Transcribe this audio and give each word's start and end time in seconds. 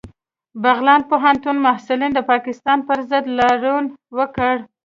بغلان 0.63 1.01
پوهنتون 1.09 1.57
محصلینو 1.65 2.15
د 2.17 2.19
پاکستان 2.31 2.79
پر 2.87 2.99
ضد 3.09 3.25
لاریون 3.37 3.85
وکړ 4.17 4.53